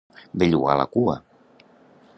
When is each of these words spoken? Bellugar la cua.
Bellugar 0.43 0.77
la 0.79 0.87
cua. 0.95 1.19